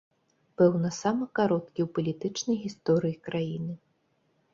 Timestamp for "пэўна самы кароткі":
0.59-1.79